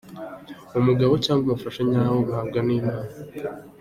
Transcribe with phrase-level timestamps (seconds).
[0.79, 3.13] Umugabo cyangwa umufasha nyawe umuhabwa n’Imana.